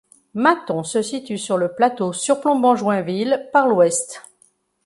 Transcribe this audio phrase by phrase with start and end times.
[0.33, 4.23] Mathons se situe sur le plateau surplombant Joinville par l'ouest.